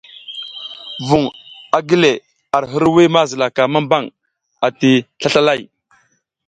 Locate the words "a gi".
1.77-1.97